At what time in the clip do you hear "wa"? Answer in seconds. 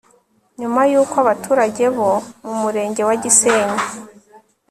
3.09-3.15